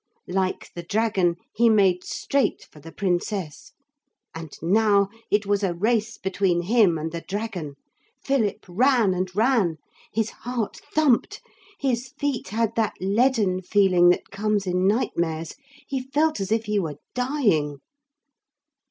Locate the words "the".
0.73-0.81, 2.79-2.91, 7.11-7.21